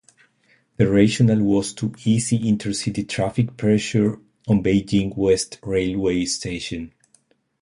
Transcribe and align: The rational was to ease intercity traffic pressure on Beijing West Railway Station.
The 0.77 0.89
rational 0.91 1.43
was 1.43 1.73
to 1.75 1.93
ease 2.03 2.31
intercity 2.31 3.07
traffic 3.07 3.55
pressure 3.55 4.19
on 4.47 4.63
Beijing 4.63 5.15
West 5.15 5.59
Railway 5.61 6.25
Station. 6.25 6.91